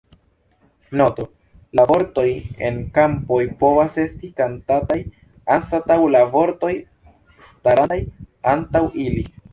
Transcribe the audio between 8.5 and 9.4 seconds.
antaŭ ili.